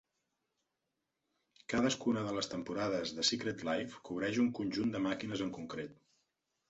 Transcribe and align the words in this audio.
Cadascuna 1.73 2.23
de 2.29 2.33
les 2.37 2.49
temporades 2.53 3.13
de 3.19 3.27
"Secret 3.31 3.61
Life" 3.71 4.03
cobreix 4.09 4.41
un 4.47 4.51
conjunt 4.61 4.95
de 4.97 5.03
màquines 5.09 5.45
en 5.49 5.53
concret. 5.59 5.95